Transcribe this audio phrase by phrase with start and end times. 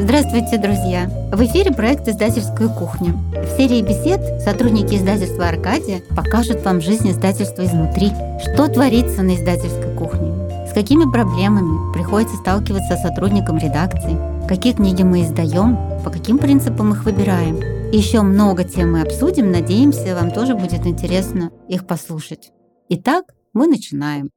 [0.00, 1.10] Здравствуйте, друзья!
[1.32, 3.14] В эфире проект «Издательская кухня».
[3.32, 9.92] В серии бесед сотрудники издательства «Аркадия» покажут вам жизнь издательства изнутри, что творится на издательской
[9.96, 10.30] кухне,
[10.68, 17.02] с какими проблемами приходится сталкиваться сотрудникам редакции, какие книги мы издаем, по каким принципам их
[17.04, 17.56] выбираем.
[17.90, 22.52] Еще много тем мы обсудим, надеемся, вам тоже будет интересно их послушать.
[22.88, 24.30] Итак, мы начинаем.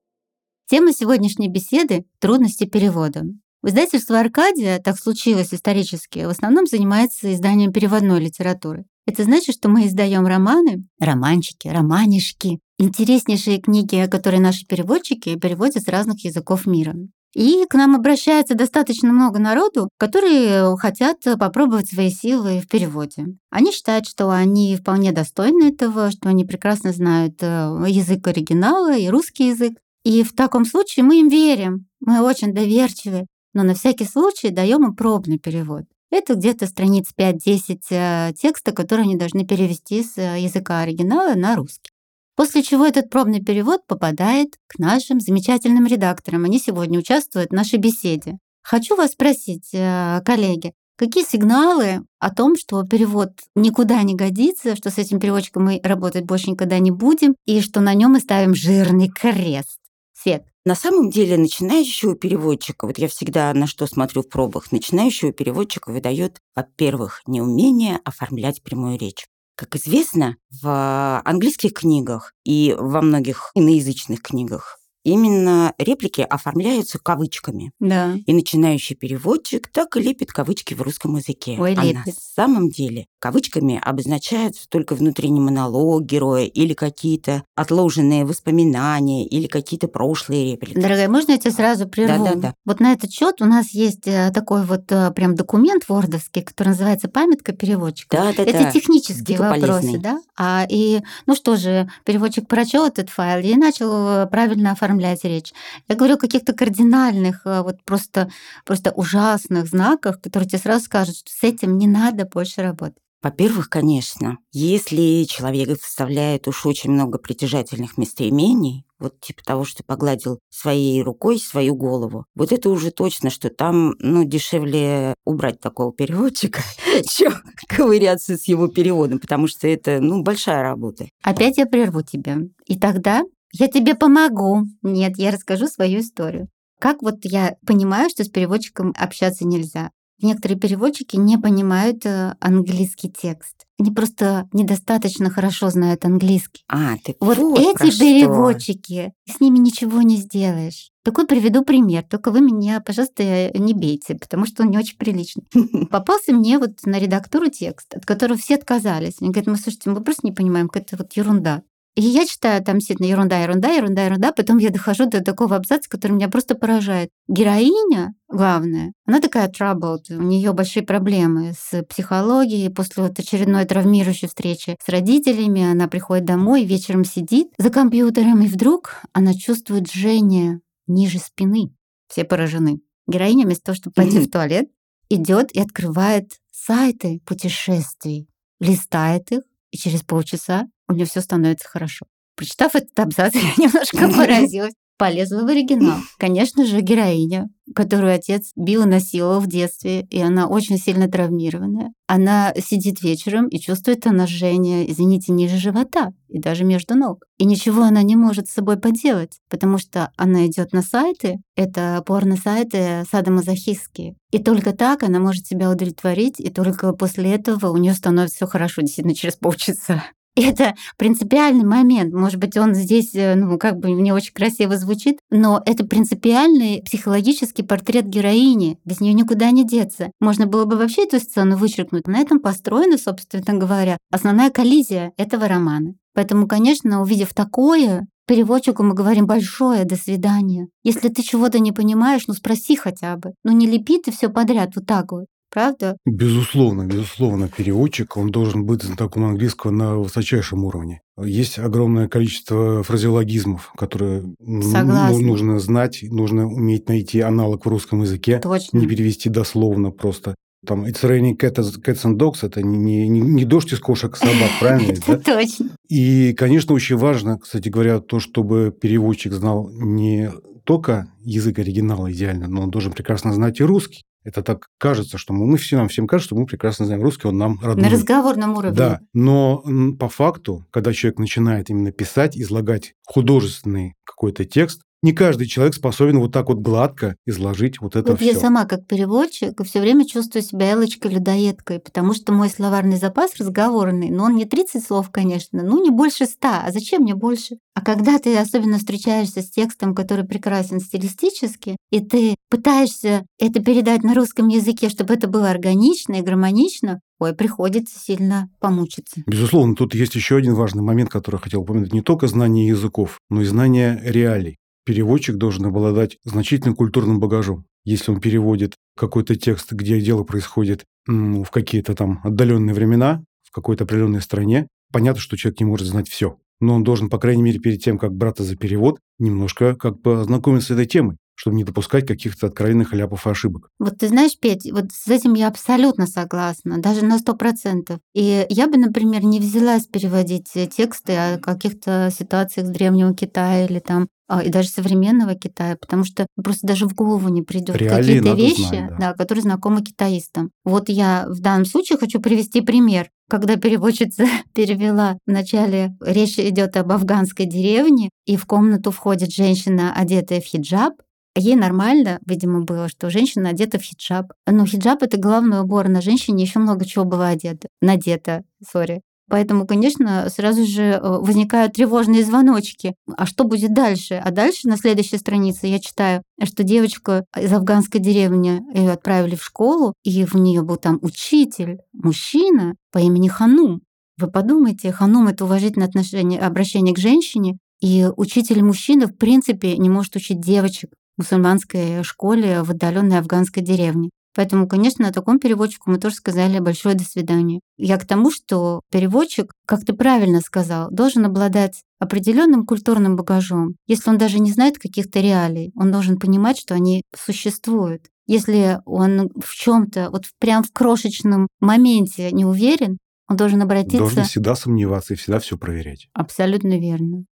[0.67, 3.25] Тема сегодняшней беседы– трудности перевода.
[3.63, 8.85] Издательство «Аркадия», так случилось исторически, в основном занимается изданием переводной литературы.
[9.05, 15.87] Это значит, что мы издаем романы, романчики, романишки, интереснейшие книги, которые наши переводчики переводят с
[15.87, 16.95] разных языков мира.
[17.35, 23.27] И к нам обращается достаточно много народу, которые хотят попробовать свои силы в переводе.
[23.51, 29.07] Они считают, что они вполне достойны этого, что они прекрасно знают э, язык оригинала и
[29.07, 29.73] русский язык.
[30.03, 34.85] И в таком случае мы им верим, мы очень доверчивы но на всякий случай даем
[34.85, 35.83] им пробный перевод.
[36.11, 41.55] Это где-то страниц 5-10 э, текста, которые они должны перевести с э, языка оригинала на
[41.55, 41.91] русский.
[42.35, 46.43] После чего этот пробный перевод попадает к нашим замечательным редакторам.
[46.43, 48.39] Они сегодня участвуют в нашей беседе.
[48.61, 54.89] Хочу вас спросить, э, коллеги, какие сигналы о том, что перевод никуда не годится, что
[54.89, 58.53] с этим переводчиком мы работать больше никогда не будем, и что на нем мы ставим
[58.53, 59.80] жирный крест?
[60.21, 60.45] Свет.
[60.65, 65.91] На самом деле начинающего переводчика, вот я всегда на что смотрю в пробах, начинающего переводчика
[65.91, 69.25] выдает, во-первых, неумение оформлять прямую речь.
[69.55, 77.71] Как известно, в английских книгах и во многих иноязычных книгах именно реплики оформляются кавычками.
[77.79, 78.15] Да.
[78.25, 81.57] И начинающий переводчик так и лепит кавычки в русском языке.
[81.59, 82.05] Ой, а лепит.
[82.05, 89.87] на самом деле кавычками обозначаются только внутренний монолог героя или какие-то отложенные воспоминания или какие-то
[89.87, 90.79] прошлые реплики.
[90.79, 92.25] Дорогая, можно я тебя сразу прерву?
[92.25, 92.55] Да-да-да.
[92.65, 96.69] Вот на этот счет у нас есть э, такой вот э, прям документ вордовский, который
[96.69, 98.17] называется «Памятка переводчика».
[98.17, 98.43] Да-да-да.
[98.43, 99.99] Это технические Дико вопросы, полезный.
[99.99, 100.21] да?
[100.35, 105.53] А, и, ну что же, переводчик прочел этот файл и начал э, правильно оформлять речь.
[105.87, 108.31] Я говорю о каких-то кардинальных, вот просто,
[108.65, 112.97] просто ужасных знаках, которые тебе сразу скажут, что с этим не надо больше работать.
[113.21, 120.39] Во-первых, конечно, если человек вставляет уж очень много притяжательных местоимений, вот типа того, что погладил
[120.49, 126.61] своей рукой свою голову, вот это уже точно, что там, ну, дешевле убрать такого переводчика,
[127.07, 127.33] чем
[127.67, 131.07] ковыряться с его переводом, потому что это, ну, большая работа.
[131.23, 132.37] Опять я прерву тебя.
[132.65, 133.23] И тогда
[133.53, 134.63] я тебе помогу.
[134.81, 136.47] Нет, я расскажу свою историю.
[136.79, 139.91] Как вот я понимаю, что с переводчиком общаться нельзя?
[140.21, 143.65] Некоторые переводчики не понимают э, английский текст.
[143.79, 146.63] Они просто недостаточно хорошо знают английский.
[146.67, 147.99] А, ты Вот, эти что.
[147.99, 150.91] переводчики, с ними ничего не сделаешь.
[151.03, 153.23] Такой приведу пример, только вы меня, пожалуйста,
[153.57, 155.43] не бейте, потому что он не очень приличный.
[155.89, 159.15] Попался мне вот на редактуру текст, от которого все отказались.
[159.19, 161.63] Они говорят, мы, слушайте, мы просто не понимаем, какая-то вот ерунда.
[161.95, 164.31] И я читаю там действительно ерунда, ерунда, ерунда, ерунда.
[164.31, 167.09] Потом я дохожу до такого абзаца, который меня просто поражает.
[167.27, 172.69] Героиня, главная, она такая troubled, у нее большие проблемы с психологией.
[172.69, 178.47] После вот очередной травмирующей встречи с родителями она приходит домой, вечером сидит за компьютером, и
[178.47, 181.73] вдруг она чувствует жжение ниже спины.
[182.07, 182.79] Все поражены.
[183.07, 184.69] Героиня вместо того, чтобы пойти в туалет,
[185.09, 188.29] идет и открывает сайты путешествий,
[188.61, 189.41] листает их,
[189.71, 192.05] и через полчаса у нее все становится хорошо.
[192.35, 194.73] Прочитав этот абзац, я немножко поразилась.
[194.97, 195.97] Полезла в оригинал.
[196.19, 201.91] Конечно же, героиня, которую отец бил и насиловал в детстве, и она очень сильно травмированная.
[202.05, 207.25] Она сидит вечером и чувствует она жжение, извините, ниже живота и даже между ног.
[207.39, 212.03] И ничего она не может с собой поделать, потому что она идет на сайты, это
[212.05, 214.13] порно-сайты садомазохистские.
[214.29, 218.45] И только так она может себя удовлетворить, и только после этого у нее становится все
[218.45, 220.03] хорошо, действительно, через полчаса.
[220.35, 222.13] Это принципиальный момент.
[222.13, 226.81] Может быть, он здесь, э, ну, как бы не очень красиво звучит, но это принципиальный
[226.83, 228.77] психологический портрет героини.
[228.85, 230.11] Без нее никуда не деться.
[230.21, 232.07] Можно было бы вообще эту сцену вычеркнуть.
[232.07, 235.95] На этом построена, собственно говоря, основная коллизия этого романа.
[236.13, 240.67] Поэтому, конечно, увидев такое, переводчику мы говорим большое «до свидания».
[240.83, 243.33] Если ты чего-то не понимаешь, ну спроси хотя бы.
[243.43, 245.25] Ну не лепи ты все подряд вот так вот.
[245.51, 245.97] Правда?
[246.05, 251.01] Безусловно, безусловно, переводчик, он должен быть знатоком английского на высочайшем уровне.
[251.21, 255.19] Есть огромное количество фразеологизмов, которые Согласна.
[255.19, 258.77] нужно знать, нужно уметь найти аналог в русском языке, Точно.
[258.77, 260.35] не перевести дословно просто.
[260.65, 264.19] Там «It's raining cats, cats and dogs»– это не, не, не дождь из кошек и
[264.19, 264.91] собак, правильно?
[265.07, 265.71] Это точно.
[265.89, 270.29] И, конечно, очень важно, кстати говоря, то, чтобы переводчик знал не
[270.63, 274.03] только язык оригинала идеально, но он должен прекрасно знать и русский.
[274.23, 277.27] Это так кажется, что мы, мы все нам всем кажется, что мы прекрасно знаем русский,
[277.27, 277.89] он нам родной.
[277.89, 278.77] На разговорном уровне.
[278.77, 279.63] Да, но
[279.99, 286.19] по факту, когда человек начинает именно писать, излагать художественный какой-то текст, не каждый человек способен
[286.19, 288.31] вот так вот гладко изложить вот это вот все.
[288.31, 294.09] Я сама как переводчик все время чувствую себя Элочкой-людоедкой, потому что мой словарный запас разговорный,
[294.09, 296.47] но он не 30 слов, конечно, ну не больше 100.
[296.47, 297.57] А зачем мне больше?
[297.73, 304.03] А когда ты особенно встречаешься с текстом, который прекрасен стилистически, и ты пытаешься это передать
[304.03, 309.21] на русском языке, чтобы это было органично и гармонично, ой, приходится сильно помучиться.
[309.25, 311.93] Безусловно, тут есть еще один важный момент, который я хотел упомянуть.
[311.93, 314.57] Не только знание языков, но и знание реалий
[314.91, 317.63] переводчик должен обладать значительным культурным багажом.
[317.85, 323.51] Если он переводит какой-то текст, где дело происходит ну, в какие-то там отдаленные времена, в
[323.55, 326.39] какой-то определенной стране, понятно, что человек не может знать все.
[326.59, 330.19] Но он должен, по крайней мере, перед тем, как браться за перевод, немножко как бы
[330.19, 333.69] ознакомиться с этой темой чтобы не допускать каких-то откровенных ляпов и ошибок.
[333.79, 337.97] Вот ты знаешь, Петь, вот с этим я абсолютно согласна, даже на сто процентов.
[338.13, 343.79] И я бы, например, не взялась переводить тексты о каких-то ситуациях с Древнего Китая или
[343.79, 344.07] там
[344.39, 348.89] и даже современного Китая, потому что просто даже в голову не придет какие-то вещи, знать,
[348.89, 348.97] да.
[348.99, 350.51] Да, которые знакомы китаистам.
[350.63, 353.09] Вот я в данном случае хочу привести пример.
[353.29, 360.39] Когда переводчица перевела, вначале речь идет об афганской деревне, и в комнату входит женщина, одетая
[360.39, 360.93] в хиджаб,
[361.37, 364.33] Ей нормально, видимо, было, что женщина одета в хиджаб.
[364.45, 369.01] Но хиджаб— это головной убор, на женщине еще много чего было одето, надето, сори.
[369.31, 372.95] Поэтому, конечно, сразу же э, возникают тревожные звоночки.
[373.15, 374.15] А что будет дальше?
[374.15, 379.43] А дальше на следующей странице я читаю, что девочка из афганской деревни ее отправили в
[379.43, 383.79] школу, и в нее был там учитель, мужчина по имени Ханум.
[384.17, 390.13] Вы подумайте, Ханум— это уважительное отношение, обращение к женщине, и учитель-мужчина, в принципе, не может
[390.17, 394.09] учить девочек мусульманской школе в отдаленной афганской деревне.
[394.33, 397.59] Поэтому, конечно, такому переводчику мы тоже сказали большое до свидания.
[397.77, 403.75] Я к тому, что переводчик, как ты правильно сказал, должен обладать определенным культурным багажом.
[403.87, 408.07] Если он даже не знает каких-то реалий, он должен понимать, что они существуют.
[408.27, 413.97] Если он в чем-то, вот прям в крошечном моменте не уверен, он должен обратиться...
[413.97, 416.07] Должен всегда сомневаться и всегда все проверять.
[416.13, 417.25] Абсолютно верно.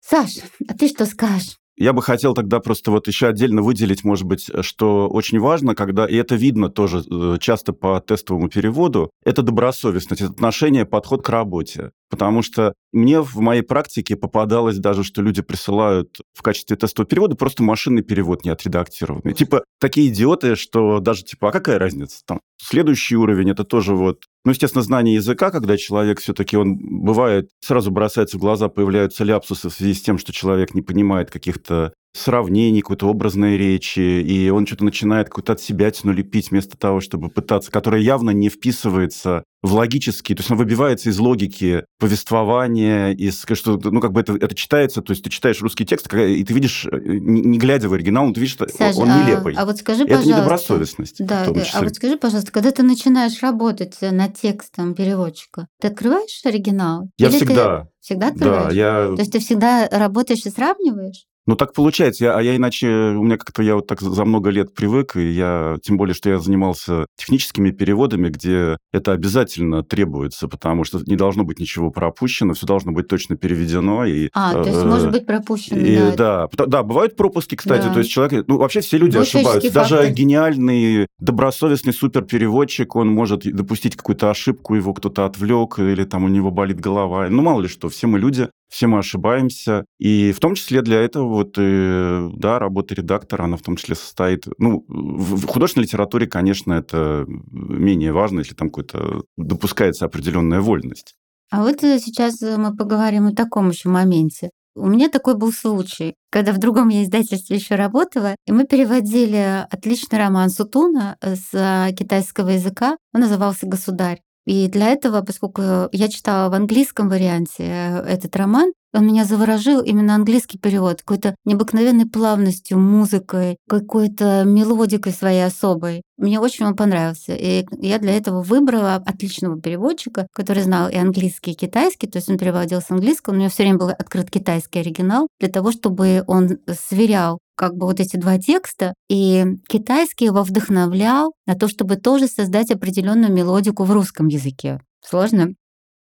[0.00, 1.59] Саша, а ты что скажешь?
[1.80, 6.04] Я бы хотел тогда просто вот еще отдельно выделить, может быть, что очень важно, когда,
[6.04, 11.28] и это видно тоже э, часто по тестовому переводу, это добросовестность, это отношение, подход к
[11.30, 11.92] работе.
[12.10, 17.36] Потому что мне в моей практике попадалось даже, что люди присылают в качестве тестового перевода
[17.36, 19.32] просто машинный перевод не отредактированный.
[19.32, 22.22] Типа такие идиоты, что даже типа, а какая разница?
[22.26, 27.50] Там следующий уровень это тоже вот ну, естественно, знание языка, когда человек все-таки, он бывает,
[27.60, 31.92] сразу бросается в глаза, появляются ляпсусы в связи с тем, что человек не понимает каких-то
[32.12, 37.00] сравнений, какой-то образной речи, и он что-то начинает какую-то от себя тяну лепить вместо того,
[37.00, 43.10] чтобы пытаться, которая явно не вписывается в логические, то есть он выбивается из логики повествования,
[43.10, 46.42] из, что, ну, как бы это, это читается, то есть ты читаешь русский текст, и
[46.44, 49.54] ты видишь, э, не, не глядя в оригинал, но ты видишь, что Саша, он нелепый.
[49.54, 50.40] А, а вот скажи, это пожалуйста...
[50.40, 51.26] недобросовестность.
[51.26, 57.10] Да, а вот скажи, пожалуйста, когда ты начинаешь работать над текстом переводчика, ты открываешь оригинал?
[57.18, 57.82] Я Или всегда.
[57.82, 58.68] Ты всегда открываешь?
[58.68, 59.06] Да, я...
[59.14, 61.26] То есть ты всегда работаешь и сравниваешь?
[61.46, 62.24] Ну, так получается.
[62.24, 62.86] Я, а я иначе...
[62.88, 65.78] У меня как-то я вот так за много лет привык, и я...
[65.82, 71.44] Тем более, что я занимался техническими переводами, где это обязательно требуется, потому что не должно
[71.44, 74.04] быть ничего пропущено, все должно быть точно переведено.
[74.04, 76.48] И, а, то есть э, может быть пропущено, и, да.
[76.52, 76.66] да.
[76.66, 77.86] Да, бывают пропуски, кстати.
[77.86, 77.94] Да.
[77.94, 78.44] То есть человек...
[78.46, 79.70] Ну, вообще все люди ошибаются.
[79.70, 79.94] Факты.
[79.96, 86.28] Даже гениальный, добросовестный суперпереводчик, он может допустить какую-то ошибку, его кто-то отвлек, или там у
[86.28, 87.28] него болит голова.
[87.28, 89.84] Ну, мало ли что, все мы люди, все мы ошибаемся.
[89.98, 93.96] И в том числе для этого вот, и, да, работа редактора, она в том числе
[93.96, 94.46] состоит...
[94.58, 101.14] Ну, в художественной литературе, конечно, это менее важно, если там какой-то допускается определенная вольность.
[101.50, 104.50] А вот э, сейчас э, мы поговорим о таком еще моменте.
[104.76, 109.66] У меня такой был случай, когда в другом я издательстве еще работала, и мы переводили
[109.68, 112.96] отличный роман Сутуна с э, китайского языка.
[113.12, 114.20] Он назывался «Государь».
[114.46, 119.80] И для этого, поскольку я читала в английском варианте э, этот роман, он меня заворожил
[119.80, 126.02] именно английский перевод, какой-то необыкновенной плавностью, музыкой, какой-то мелодикой своей особой.
[126.16, 127.34] Мне очень он понравился.
[127.34, 132.08] И я для этого выбрала отличного переводчика, который знал и английский, и китайский.
[132.08, 133.34] То есть он переводил с английского.
[133.34, 137.84] У меня все время был открыт китайский оригинал для того, чтобы он сверял как бы
[137.84, 143.84] вот эти два текста, и китайский его вдохновлял на то, чтобы тоже создать определенную мелодику
[143.84, 144.80] в русском языке.
[145.06, 145.50] Сложно?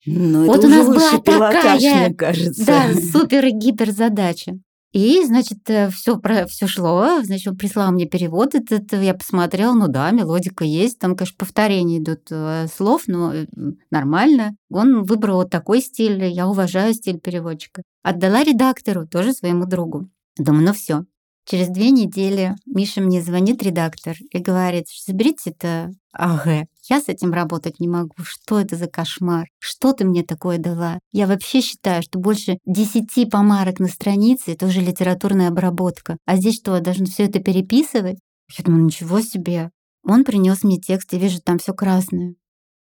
[0.06, 2.64] Ну, вот у нас была такая, кажется.
[2.64, 4.54] Да, супер и гипер задача.
[4.94, 5.58] И, значит,
[5.96, 10.64] все, про, все шло, значит, он прислал мне перевод этот, я посмотрела, ну да, мелодика
[10.64, 13.48] есть, там, конечно, повторения идут э, слов, но э,
[13.90, 14.56] нормально.
[14.70, 17.82] Он выбрал вот такой стиль, я уважаю стиль переводчика.
[18.04, 20.08] Отдала редактору, тоже своему другу.
[20.38, 21.04] Думаю, ну все,
[21.50, 26.68] Через две недели Миша мне звонит, редактор, и говорит, заберите это АГ.
[26.90, 28.16] Я с этим работать не могу.
[28.22, 29.48] Что это за кошмар?
[29.58, 31.00] Что ты мне такое дала?
[31.14, 36.18] Я вообще считаю, что больше десяти помарок на странице— это уже литературная обработка.
[36.26, 38.20] А здесь что, я должен все это переписывать?
[38.58, 39.70] Я думаю, ничего себе.
[40.04, 42.36] Он принес мне текст, и вижу, там все красное.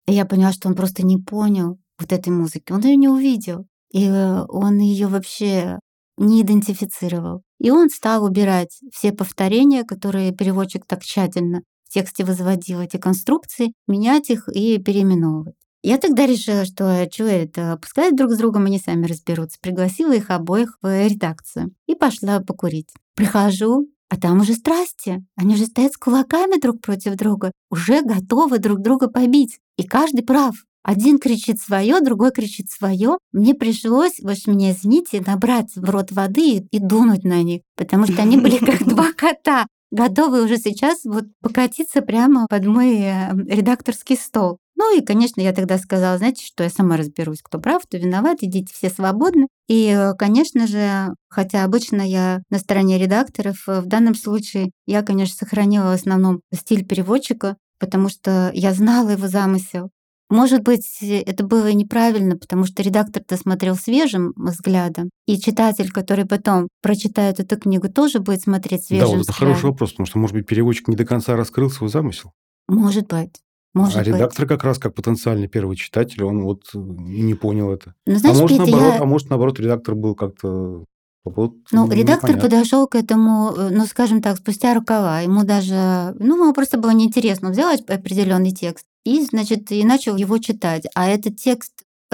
[0.08, 2.72] И я поняла, что он просто не понял вот этой музыки.
[2.72, 3.64] Он ее не увидел.
[3.92, 5.78] И э, он ее вообще
[6.16, 7.42] не идентифицировал.
[7.58, 13.72] И он стал убирать все повторения, которые переводчик так тщательно в тексте возводил, эти конструкции,
[13.86, 15.54] менять их и переименовывать.
[15.82, 19.58] Я тогда решила, что что это, пускай друг с другом они сами разберутся.
[19.60, 22.92] Пригласила их обоих в редакцию и пошла покурить.
[23.14, 25.24] Прихожу, а там уже страсти.
[25.36, 29.60] Они уже стоят с кулаками друг против друга, уже готовы друг друга побить.
[29.76, 30.56] И каждый прав.
[30.86, 33.18] Один кричит свое, другой кричит свое.
[33.32, 37.62] Мне пришлось, вы ж меня извините, набрать в рот воды и, и дунуть на них,
[37.76, 43.00] потому что они были как два кота, готовы уже сейчас вот покатиться прямо под мой
[43.00, 44.58] э, редакторский стол.
[44.76, 48.38] Ну и, конечно, я тогда сказала, знаете, что я сама разберусь, кто прав, кто виноват,
[48.42, 49.48] идите все свободны.
[49.66, 55.02] И, э, конечно же, хотя обычно я на стороне редакторов, э, в данном случае я,
[55.02, 59.90] конечно, сохранила в основном стиль переводчика, потому что я знала его замысел.
[60.28, 66.68] Может быть, это было неправильно, потому что редактор-то смотрел свежим взглядом, и читатель, который потом
[66.82, 69.54] прочитает эту книгу, тоже будет смотреть свежим Да, вот это взглядом.
[69.54, 72.32] хороший вопрос, потому что, может быть, переводчик не до конца раскрыл свой замысел.
[72.68, 73.36] Может быть.
[73.72, 74.08] Может а быть.
[74.08, 77.94] редактор как раз как потенциальный первый читатель, он вот не понял это.
[78.06, 80.84] Ну, знаешь, а, может, Петя, наоборот, я- а может, наоборот, редактор был как-то...
[81.24, 82.40] вот, Ну, редактор непонятно.
[82.40, 85.20] подошел к этому, э, ну, скажем так, спустя рукава.
[85.20, 87.48] Ему даже, ну, ему просто было неинтересно.
[87.48, 90.86] Он взял определенный текст и, значит, и начал его читать.
[90.94, 91.72] А этот текст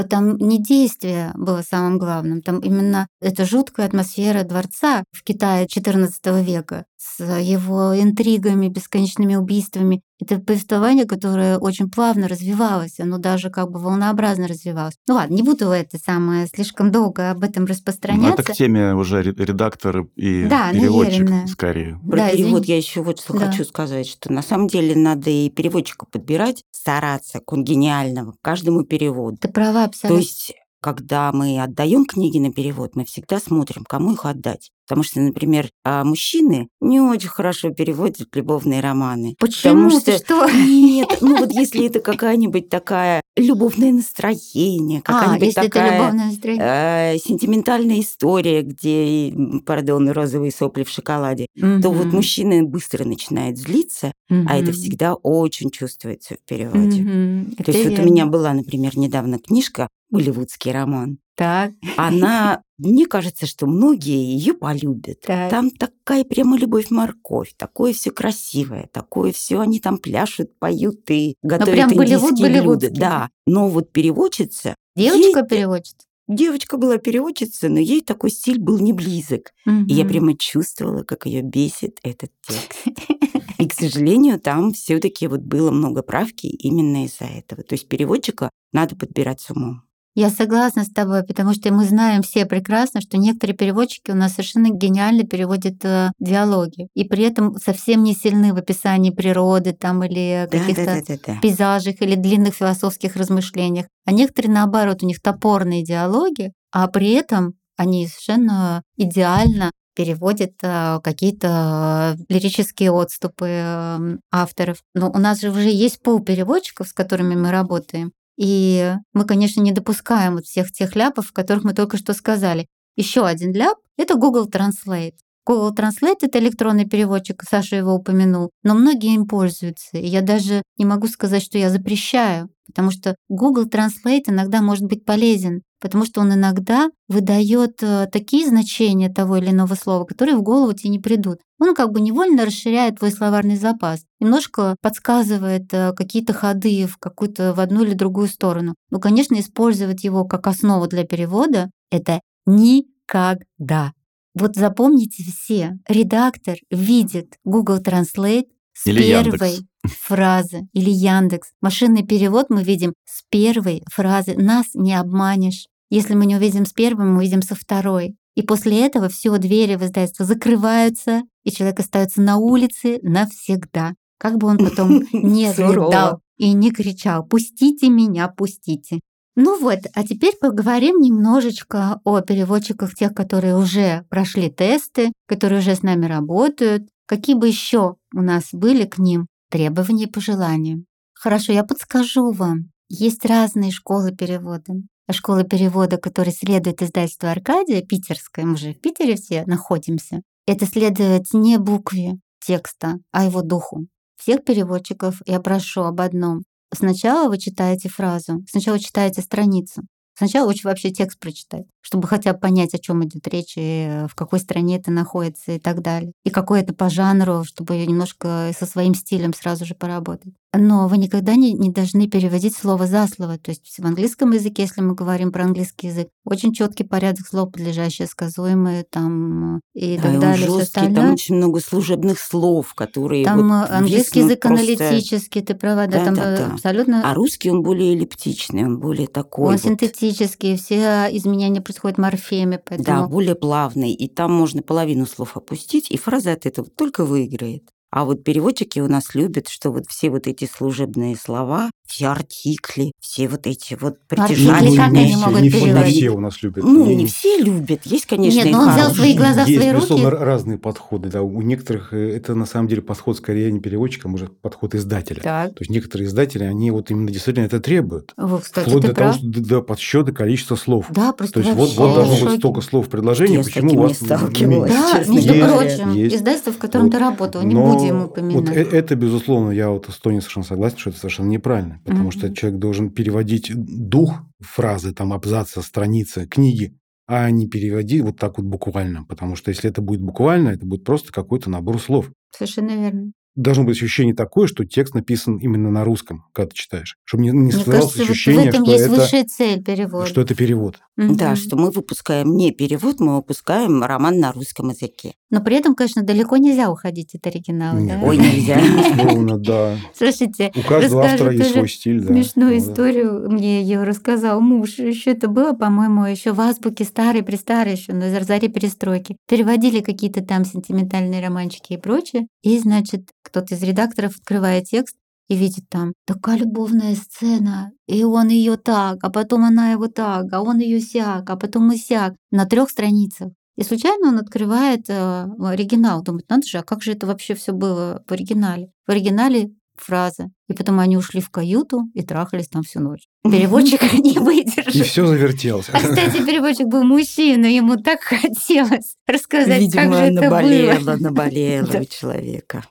[0.09, 6.43] там не действие было самым главным, там именно эта жуткая атмосфера дворца в Китае XIV
[6.43, 10.03] века с его интригами, бесконечными убийствами.
[10.23, 14.95] Это повествование, которое очень плавно развивалось, оно даже как бы волнообразно развивалось.
[15.09, 18.43] Ну ладно, не буду это самое слишком долго об этом Ну, распространяться.
[18.43, 21.47] это к теме уже ре- редактор и Да, переводчик наверное.
[21.49, 21.99] скорее.
[22.09, 22.67] Про Да, перевод извини.
[22.69, 23.47] я еще вот что Да.
[23.51, 29.39] хочу сказать, что на самом деле надо и переводчика подбирать, стараться конгениального к каждому переводу.
[29.39, 30.21] Ты права То абсолютно.
[30.21, 34.71] есть, когда мы отдаем книги на перевод, мы всегда смотрим, кому их отдать.
[34.87, 39.37] Потому что, например, а, мужчины не очень хорошо переводят любовные романы.
[39.39, 39.89] Почему?
[39.89, 40.51] Потому Ты что что?
[40.51, 47.15] нет, ну вот если это какая-нибудь такая любовное настроение, А, какая-нибудь это такая настроение.
[47.15, 49.33] э, сентиментальная история, где,
[49.65, 52.17] пардон, розовые сопли в шоколаде, то вот Мгм.
[52.17, 57.03] мужчина быстро начинает злиться, а это всегда очень чувствуется в переводе.
[57.03, 57.53] Мгм.
[57.57, 58.05] То Это есть вот верно.
[58.05, 61.19] у меня была, например, недавно книжка «Голливудский роман».
[61.35, 65.21] Так, Она, мне кажется, что многие ее полюбят.
[65.23, 65.51] так.
[65.51, 71.69] Там такая прямо любовь-морковь, такое все красивое, такое все они там пляшут, поют и готовят
[71.71, 72.91] Ну, прям индийские блюда.
[72.91, 75.97] Да, но вот переводчица, Девочка ей- переводчица.
[76.29, 79.53] девочка была переводчица, но ей такой стиль был не близок.
[79.67, 82.85] И я прямо чувствовала, как ее бесит этот текст.
[83.59, 87.63] И, к сожалению, там все-таки вот было много правки именно из-за этого.
[87.63, 89.85] То есть переводчика надо подбирать с умом.
[90.15, 94.33] Я согласна с тобой, потому что мы знаем все прекрасно, что некоторые переводчики у нас
[94.33, 100.05] совершенно гениально переводят э, диалоги, и при этом совсем не сильны в описании природы там
[100.05, 101.41] или каких-то Да-да-да-да.
[101.41, 103.87] пейзажах или длинных философских размышлениях.
[104.05, 111.01] А некоторые, наоборот, у них топорные диалоги, а при этом они совершенно идеально переводят э,
[111.03, 114.79] какие-то э, лирические отступы э, авторов.
[114.95, 118.13] Но у нас же уже есть пол переводчиков, с которыми мы работаем.
[118.37, 122.67] И мы, конечно, не допускаем вот всех тех ляпов, о которых мы только что сказали.
[122.97, 125.15] Еще один ляп— это Google Translate.
[125.45, 129.99] Google Translate— это электронный переводчик, Саша его упомянул, но многие им пользуются.
[129.99, 134.85] И я даже не могу сказать, что я запрещаю, потому что Google Translate иногда может
[134.85, 140.37] быть полезен, потому что он иногда выдает э, такие значения того или иного слова, которые
[140.37, 141.41] в голову тебе не придут.
[141.59, 147.53] Он как бы невольно расширяет твой словарный запас, немножко подсказывает э, какие-то ходы в какую-то
[147.53, 148.77] в одну или другую сторону.
[148.91, 153.93] Ну, конечно, использовать его как основу для перевода— это никогда.
[154.35, 159.63] Вот запомните все, редактор видит Google Translate с Или первой Яндекс.
[159.85, 161.51] фразы или Яндекс.
[161.61, 164.35] Машинный перевод мы видим с первой фразы.
[164.37, 165.67] Нас не обманешь.
[165.93, 168.17] Если мы не увидим с первой, мы увидим со второй.
[168.35, 173.93] И после этого все двери в издательство закрываются, и человек остается на улице навсегда.
[174.19, 179.01] Как бы он потом не рыдал и не кричал «Пустите меня, пустите!».
[179.37, 185.75] Ну вот, а теперь поговорим немножечко о переводчиках, тех, которые уже прошли тесты, которые уже
[185.75, 186.89] с нами работают.
[187.05, 190.83] Какие бы еще у нас были к ним требования и пожелания?
[191.13, 192.71] Хорошо, я подскажу вам.
[192.89, 194.73] Есть разные школы перевода.
[195.11, 201.33] Школа перевода, которой следует издательство «Аркадия», питерская, мы же в Питере все находимся, это следовать
[201.33, 203.87] не букве текста, а его духу.
[204.17, 206.43] Всех переводчиков я прошу об одном.
[206.73, 209.83] Сначала вы читаете фразу, сначала читаете страницу.
[210.15, 214.07] Сначала лучше вообще текст прочитать, чтобы хотя бы понять, о чем идет речь, и э,
[214.09, 216.13] в какой стране это находится и так далее.
[216.25, 220.33] И какой это по жанру, чтобы немножко со своим стилем сразу же поработать.
[220.55, 223.39] Но вы никогда не, не должны переводить слово за слово.
[223.39, 227.53] То есть в английском языке, если мы говорим про английский язык, очень четкий порядок слов,
[227.53, 230.51] подлежащие, сказуемые там и да, так и далее.
[230.51, 234.63] Он жесткий, там очень много служебных слов, которые Там вот английский язык просто...
[234.63, 236.47] аналитический, ты права, да, да там да, да.
[236.53, 237.11] абсолютно...
[237.11, 239.63] А русский он более эллиптичный, он более такой Он вот...
[239.63, 243.03] синтетический, все изменения происходят в морфеме, поэтому...
[243.03, 247.65] Да, более плавный, и там можно половину слов опустить, и фраза от этого только выиграет.
[247.91, 252.93] А вот переводчики у нас любят, что вот все вот эти служебные слова, все артикли,
[253.01, 254.71] все вот эти вот притяжательные...
[254.71, 255.95] Ну, как они могут не, переводить?
[255.95, 256.65] Не все у нас любят.
[256.65, 257.81] Ну, не все любят.
[257.85, 260.25] Есть, конечно, Нет, но он взял свои глаза в Есть, свои безусловно, руки.
[260.25, 261.11] разные подходы.
[261.11, 261.21] Да.
[261.23, 265.21] У некоторых э, это на самом деле подход скорее не переводчика, а может подход издателя.
[265.21, 265.51] Так.
[265.55, 268.15] То есть некоторые издатели, они вот именно действительно это требуют.
[268.17, 269.17] Вы, кстати, Вплоть ты до того, прав.
[269.17, 270.87] что до, до подсчета количества слов.
[270.91, 273.69] Да, просто То есть вот, вот должно быть столько слов в предложении, Я с почему
[273.69, 274.83] таким у не вас сталкивалась, меньше?
[274.93, 276.17] Да, честно между Есть, прочим, есть.
[276.17, 276.93] издательство, в котором Вот.
[276.93, 278.57] ты работал, не будем Вот упоминать.
[278.57, 281.81] э- это, безусловно, я вот с Тони совершенно согласен, что это совершенно неправильно.
[281.85, 282.13] Потому Мгм.
[282.13, 286.75] что человек должен переводить дух фразы, там, абзаца, страницы, книги,
[287.07, 289.05] а не переводить вот так вот буквально.
[289.05, 292.11] Потому что если это будет буквально, это будет просто какой-то набор слов.
[292.31, 293.13] Совершенно верно.
[293.35, 296.97] Должно быть ощущение такое, что текст написан именно на русском, когда ты читаешь.
[297.05, 299.65] Чтобы не, не Мне создавалось кажется, вот в ощущение, этом что есть это, высшая цель
[299.65, 300.07] перевода.
[300.07, 300.79] что это перевод.
[300.99, 301.37] Да, Мгм.
[301.37, 305.15] что мы выпускаем не перевод, мы выпускаем роман на русском языке.
[305.33, 307.79] Но при этом, конечно, далеко нельзя уходить от оригинала.
[307.79, 307.99] Нет.
[308.01, 308.07] да?
[308.07, 308.61] Ой, нельзя.
[308.61, 309.77] Безусловно, да.
[309.97, 312.05] Слушайте, У каждого автора есть свой стиль.
[312.05, 312.71] смешную Ну, да.
[312.71, 313.31] историю.
[313.31, 314.79] Мне ее рассказал муж.
[314.79, 319.17] Еще это было, по-моему, еще в азбуке старый, престарый еще, на заре перестройки.
[319.27, 322.27] Переводили какие-то там сентиментальные романчики и прочее.
[322.43, 324.97] И, значит, кто-то из редакторов, открывая текст,
[325.29, 330.27] и видит там такая любовная сцена, и он ее так, а потом она его так,
[330.31, 333.31] а он ее сяк, а потом и сяк на трех страницах.
[333.57, 337.53] И случайно он открывает э, оригинал, думает, надо же, а как же это вообще все
[337.53, 338.69] было в оригинале?
[338.87, 340.29] В оригинале фраза.
[340.49, 343.07] И потом они ушли в каюту и трахались там всю ночь.
[343.25, 344.85] Переводчик не И выдержал.
[344.85, 345.69] все завертелось.
[345.73, 350.97] А, кстати, переводчик был мужчина, ему так хотелось рассказать, как Видимо, же это наболело, было.
[350.97, 352.65] наболело у человека.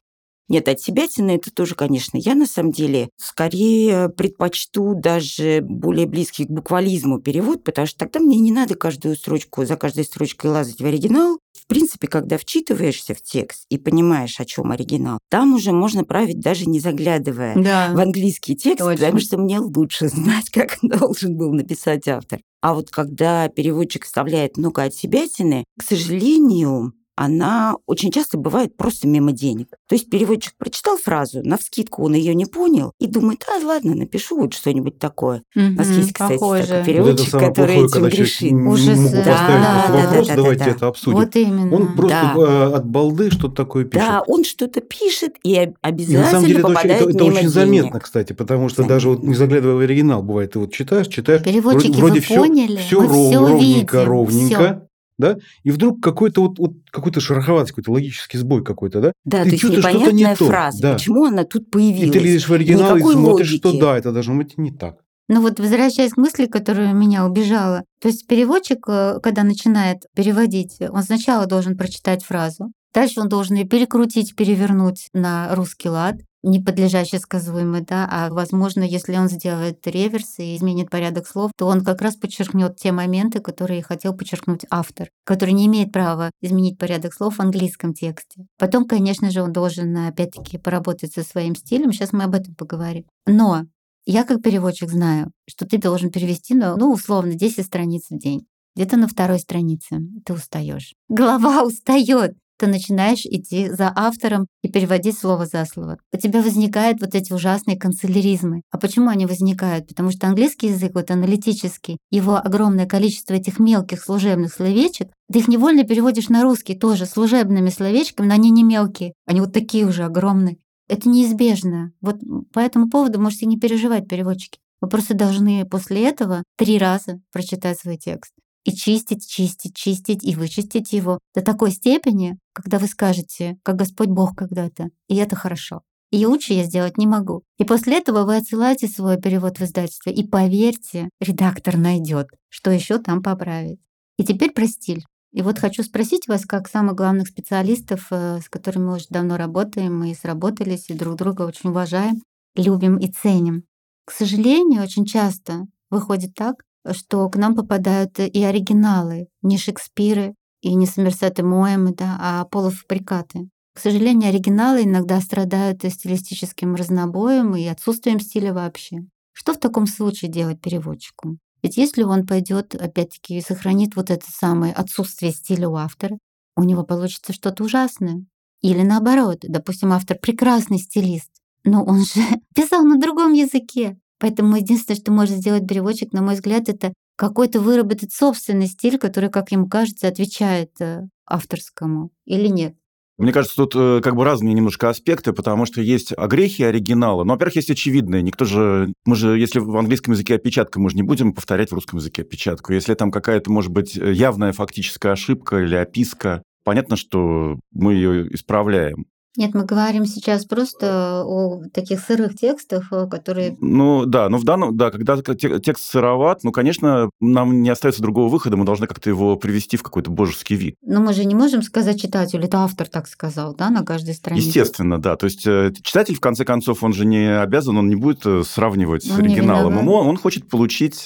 [0.52, 2.18] Нет, от себятины это тоже, конечно.
[2.18, 8.20] Я, на самом деле, скорее предпочту даже более близкий к буквализму перевод, потому что тогда
[8.20, 11.40] мне не надо каждую строчку, за каждой строчкой лазать в оригинал.
[11.54, 16.42] В принципе, когда вчитываешься в текст и понимаешь, о чем оригинал, там уже можно править
[16.42, 17.86] даже не заглядывая в Да.
[17.88, 18.94] английский текст, Точно.
[19.06, 22.42] потому что мне лучше знать, как должен был написать автор.
[22.62, 29.08] А вот когда переводчик вставляет много от себятины, к сожалению, она очень часто бывает просто
[29.08, 29.67] мимо денег.
[29.88, 33.95] То есть переводчик прочитал фразу, на вскидку он ее не понял и думает, а ладно,
[33.95, 35.43] напишу вот что-нибудь такое.
[35.56, 36.62] У нас есть, кстати, похоже.
[36.63, 38.52] такой Вот это переводчик, самое который плохое, этим грешит.
[38.52, 40.71] не Ужас, могу да, поставить да, да, вопрос, да, да, давайте да.
[40.71, 41.17] это обсудим.
[41.19, 41.76] Вот именно.
[41.76, 42.36] Он просто Да.
[42.38, 44.08] э, от балды что-то такое пишет.
[44.08, 47.10] Да, он что-то пишет и об- И на обязательно самом деле это очень, попадает это-
[47.10, 47.52] это мимо очень денег.
[47.54, 51.43] заметно, кстати, потому что даже вот не заглядывая в оригинал, бывает, ты вот читаешь, читаешь,
[51.43, 52.78] Переводчики, вроде, вы все, поняли?
[52.78, 54.88] все Мы всё ровненько, видим, ровненько,
[55.22, 59.52] да, и вдруг какой-то вот, вот какой-то шероховатый, какой-то логический сбой какой-то, да, Да, Ты
[59.52, 60.82] то есть непонятная не то, фраза.
[60.82, 60.94] да.
[60.96, 62.10] Почему она тут появилась?
[62.10, 63.82] и ты лезешь в оригинал Никакой и смотришь, что логики.
[63.82, 64.98] да, это должно быть не так.
[65.30, 67.84] Ну вот возвращаясь к мысли, которая меня убежала.
[68.02, 73.56] То есть переводчик, э, когда начинает переводить, он сначала должен прочитать фразу, дальше он должен
[73.56, 79.86] ее перекрутить, перевернуть на русский лад, не подлежащий сказуемый, да, а возможно, если он сделает
[79.86, 84.66] реверс и изменит порядок слов, то он как раз подчеркнет те моменты, которые хотел подчеркнуть
[84.70, 88.46] автор, который не имеет права изменить порядок слов в английском тексте.
[88.58, 91.94] Потом, конечно же, он должен, опять-таки, поработать со своим стилем.
[91.94, 93.06] Сейчас мы об этом поговорим.
[93.26, 93.66] Но
[94.06, 98.48] я как переводчик знаю, что ты должен перевести, ну, ну, условно, 10 страниц в день.
[98.76, 100.94] Где-то на второй странице ты устаешь.
[101.10, 102.36] Голова устает.
[102.62, 105.97] Ты начинаешь идти за автором и переводить слово за слово.
[106.13, 108.62] У тебя возникают вот эти ужасные канцеляризмы.
[108.69, 109.88] А почему они возникают?
[109.88, 115.47] Потому что английский язык, вот аналитический, его огромное количество этих мелких служебных словечек, ты их
[115.47, 120.04] невольно переводишь на русский тоже служебными словечками, но они не мелкие, они вот такие уже
[120.04, 120.58] огромные.
[120.88, 121.93] Это неизбежно.
[122.00, 122.17] Вот
[122.54, 124.60] по этому поводу можете не переживать, переводчики.
[124.82, 130.36] Вы просто должны после этого три раза прочитать свой текст и чистить, чистить, чистить и
[130.36, 135.82] вычистить его до такой степени, когда вы скажете, как Господь Бог когда-то, и это хорошо.
[136.12, 137.43] И лучше я сделать не могу.
[137.58, 142.97] И после этого вы отсылаете свой перевод в издательство, и поверьте, редактор найдет, что еще
[142.97, 143.80] там поправить.
[144.17, 145.06] И теперь про стиль.
[145.32, 149.38] И вот хочу спросить вас, как самых главных специалистов, э, с которыми мы уже давно
[149.38, 152.21] работаем, мы сработались, и друг друга очень уважаем,
[152.56, 153.63] любим и ценим.
[154.06, 156.56] К сожалению, очень часто выходит так,
[156.91, 163.50] что к нам попадают и оригиналы, не Шекспиры и не Сомерсеты Моэмы, да, а полуфабрикаты.
[163.74, 169.00] К сожалению, оригиналы иногда страдают стилистическим разнобоем и отсутствием стиля вообще.
[169.32, 171.38] Что в таком случае делать переводчику?
[171.63, 176.17] Ведь если он пойдет, опять-таки, и сохранит вот это самое отсутствие стиля у автора,
[176.56, 178.26] у него получится что-то ужасное.
[178.62, 181.32] Или наоборот, допустим, автор прекрасный стилист,
[181.63, 182.22] но он же
[182.56, 183.98] писал на другом языке.
[184.22, 189.30] Поэтому единственное, что может сделать переводчик, на мой взгляд, это какой-то выработать собственный стиль, который,
[189.32, 192.76] как ему кажется, отвечает э, авторскому или нет.
[193.18, 197.24] Мне кажется, тут э, как бы разные немножко аспекты, потому что есть огрехи оригинала.
[197.24, 198.22] Но, во-первых, есть очевидные.
[198.22, 198.94] Никто же...
[199.06, 202.22] Мы же, если в английском языке опечатка, мы же не будем повторять в русском языке
[202.22, 202.74] опечатку.
[202.74, 209.08] Если там какая-то, может быть, явная фактическая ошибка или описка, понятно, что мы ее исправляем.
[209.38, 213.56] Нет, мы говорим сейчас просто о таких сырых текстах, э, которые...
[213.62, 218.28] Ну да, но в данном, да, когда текст сыроват, ну, конечно, нам не остается другого
[218.28, 220.76] выхода, мы должны как-то его привести в какой-то божеский вид.
[220.82, 224.48] Но мы же не можем сказать читателю, это автор так сказал, да, на каждой странице.
[224.48, 225.15] Естественно, да.
[225.15, 228.44] То есть э, читатель, в конце концов, он же не обязан, он не будет э,
[228.44, 229.80] сравнивать он с оригиналом.
[229.80, 231.06] Ему, он хочет получить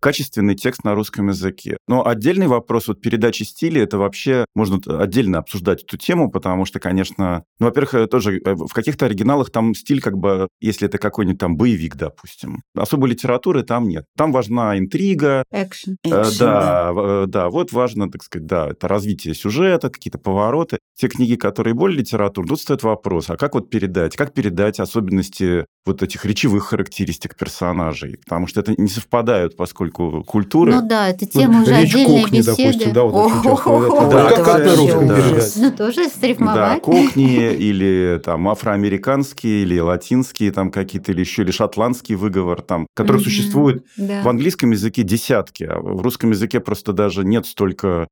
[0.00, 1.78] качественный текст на русском языке.
[1.86, 6.80] Но отдельный вопрос вот передачи стиля, это вообще можно отдельно обсуждать эту тему, потому что,
[6.80, 10.98] конечно, ну, во-первых, э, тоже э, в каких-то оригиналах там стиль как бы, если это
[10.98, 14.04] какой-нибудь там боевик, допустим, особой литературы там нет.
[14.16, 15.44] Там важна интрига.
[15.50, 15.96] Экшен.
[16.04, 20.78] Э, да, да, да, вот важно, так сказать, да, это развитие сюжета, какие-то повороты.
[20.96, 24.16] Те книги, которые более литературные, тут стоит вопрос, а как вот передать?
[24.16, 28.18] Как передать особенности вот этих речевых характеристик персонажей?
[28.24, 30.72] Потому что это не совпадают, поскольку культура...
[30.72, 32.62] Ну да, это тема уже Речь кухни, беседы.
[32.62, 35.52] допустим, да, вот очень часто Да, как на русском передать?
[35.56, 36.56] Ну тоже срифмовать.
[36.56, 42.86] Да, кухни или там афроамериканские, или латинские там какие-то, или еще, или шотландский выговор там,
[42.94, 48.08] который существует в английском языке десятки, а в русском языке просто даже нет столько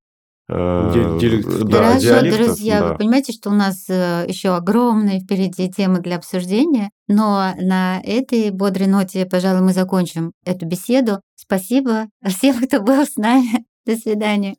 [0.48, 1.18] Э,
[1.64, 2.88] да, Хорошо, диалектов, друзья, да.
[2.88, 8.50] вы понимаете, что у нас э, еще огромные впереди темы для обсуждения, но на этой
[8.50, 11.20] бодрой ноте, пожалуй, мы закончим эту беседу.
[11.34, 13.64] Спасибо всем, кто был с нами.
[13.84, 14.56] До свидания.